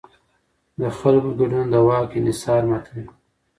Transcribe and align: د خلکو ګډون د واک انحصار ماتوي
د 0.79 0.81
خلکو 0.97 1.29
ګډون 1.39 1.65
د 1.69 1.75
واک 1.87 2.09
انحصار 2.19 2.61
ماتوي 2.69 3.05